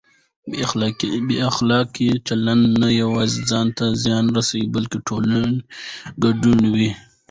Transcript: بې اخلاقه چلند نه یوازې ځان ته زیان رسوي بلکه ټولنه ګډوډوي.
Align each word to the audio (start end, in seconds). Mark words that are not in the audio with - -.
بې 1.27 1.35
اخلاقه 1.51 2.09
چلند 2.27 2.63
نه 2.81 2.87
یوازې 3.01 3.39
ځان 3.49 3.67
ته 3.77 3.85
زیان 4.03 4.25
رسوي 4.37 4.65
بلکه 4.75 4.97
ټولنه 5.07 5.39
ګډوډوي. 6.23 6.89